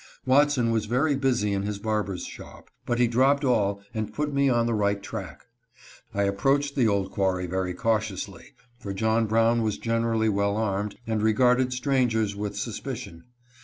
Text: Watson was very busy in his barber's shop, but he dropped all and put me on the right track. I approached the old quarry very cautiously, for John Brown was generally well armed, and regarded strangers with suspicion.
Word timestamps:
Watson 0.25 0.71
was 0.71 0.87
very 0.87 1.15
busy 1.15 1.53
in 1.53 1.61
his 1.61 1.77
barber's 1.77 2.25
shop, 2.25 2.71
but 2.87 2.97
he 2.97 3.07
dropped 3.07 3.43
all 3.45 3.83
and 3.93 4.11
put 4.11 4.33
me 4.33 4.49
on 4.49 4.65
the 4.65 4.73
right 4.73 4.99
track. 4.99 5.45
I 6.11 6.23
approached 6.23 6.73
the 6.73 6.87
old 6.87 7.11
quarry 7.11 7.45
very 7.45 7.75
cautiously, 7.75 8.55
for 8.79 8.93
John 8.95 9.27
Brown 9.27 9.61
was 9.61 9.77
generally 9.77 10.27
well 10.27 10.57
armed, 10.57 10.95
and 11.05 11.21
regarded 11.21 11.71
strangers 11.71 12.35
with 12.35 12.57
suspicion. 12.57 13.25